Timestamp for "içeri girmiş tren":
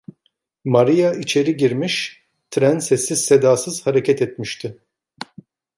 1.13-2.79